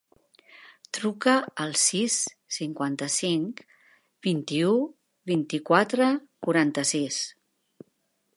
[0.97, 1.33] Truca
[1.65, 2.15] al sis,
[2.55, 3.61] cinquanta-cinc,
[4.29, 4.73] vint-i-u,
[5.35, 6.09] vint-i-quatre,
[6.49, 7.21] quaranta-sis.